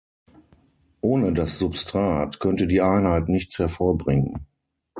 Ohne 1.01 1.31
das 1.31 1.59
Substrat 1.59 2.39
könnte 2.39 2.65
die 2.65 2.81
Einheit 2.81 3.29
nichts 3.29 3.59
hervorbringen. 3.59 4.47